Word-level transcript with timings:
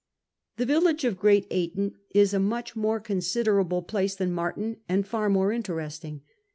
The 0.57 0.65
village 0.65 1.03
of 1.03 1.19
Great 1.19 1.45
Ayton 1.51 1.93
is 2.09 2.33
a 2.33 2.39
much 2.39 2.75
more 2.75 2.99
consider 2.99 3.59
able 3.61 3.83
place 3.83 4.15
than 4.15 4.31
Marton, 4.33 4.77
and 4.89 5.05
far 5.05 5.29
more 5.29 5.51
interesting. 5.51 6.23